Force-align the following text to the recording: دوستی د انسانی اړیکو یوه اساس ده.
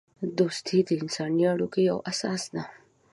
دوستی 0.37 0.79
د 0.83 0.89
انسانی 1.01 1.43
اړیکو 1.53 1.79
یوه 1.89 2.01
اساس 2.11 2.41
ده. 2.53 2.63